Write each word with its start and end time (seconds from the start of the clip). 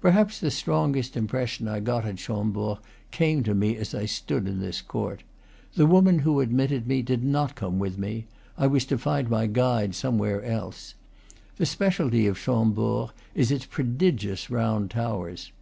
Perhaps 0.00 0.40
the 0.40 0.50
strongest 0.50 1.16
impression 1.16 1.68
I 1.68 1.78
got 1.78 2.04
at 2.04 2.18
Chambord 2.18 2.78
came 3.12 3.44
to 3.44 3.54
me 3.54 3.76
as 3.76 3.94
I 3.94 4.06
stood 4.06 4.48
in 4.48 4.58
this 4.58 4.82
court. 4.82 5.22
The 5.76 5.86
woman 5.86 6.18
who 6.18 6.40
admitted 6.40 6.88
me 6.88 7.00
did 7.00 7.22
not 7.22 7.54
come 7.54 7.78
with 7.78 7.96
me; 7.96 8.26
I 8.56 8.66
was 8.66 8.84
to 8.86 8.98
find 8.98 9.30
my 9.30 9.46
guide 9.46 9.94
somewhere 9.94 10.42
else. 10.42 10.94
The 11.58 11.64
specialty 11.66 12.26
of 12.26 12.36
Chambord 12.36 13.10
is 13.36 13.52
its 13.52 13.66
prodigious 13.66 14.50
round 14.50 14.90
towers. 14.90 15.52